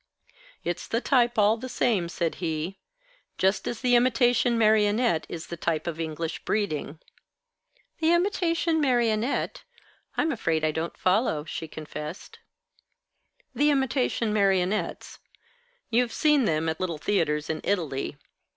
"It's 0.63 0.87
the 0.87 0.99
type, 0.99 1.37
all 1.37 1.57
the 1.57 1.69
same," 1.69 2.09
said 2.09 2.33
he. 2.41 2.79
"Just 3.37 3.67
as 3.67 3.81
the 3.81 3.95
imitation 3.95 4.57
marionette 4.57 5.27
is 5.29 5.45
the 5.45 5.57
type 5.57 5.85
of 5.85 5.99
English 5.99 6.43
breeding." 6.43 6.97
"The 7.99 8.11
imitation 8.11 8.81
marionette? 8.81 9.63
I'm 10.17 10.31
afraid 10.31 10.63
I 10.65 10.71
don't 10.71 10.97
follow," 10.97 11.43
she 11.45 11.67
confessed. 11.67 12.39
"The 13.53 13.69
imitation 13.69 14.33
marionettes. 14.33 15.19
You've 15.91 16.13
seen 16.13 16.45
them 16.45 16.67
at 16.67 16.79
little 16.79 16.97
theatres 16.97 17.47
in 17.47 17.61
Italy. 17.63 18.17